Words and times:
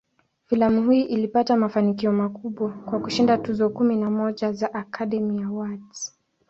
Filamu 0.45 0.91
hii 0.91 1.03
ilipata 1.03 1.55
mafanikio 1.57 2.11
makubwa, 2.11 2.71
kwa 2.85 2.99
kushinda 2.99 3.37
tuzo 3.37 3.69
kumi 3.69 3.95
na 3.95 4.09
moja 4.09 4.51
za 4.51 4.73
"Academy 4.73 5.43
Awards". 5.43 6.19